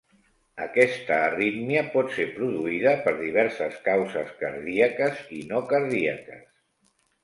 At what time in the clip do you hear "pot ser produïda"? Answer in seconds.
1.97-2.95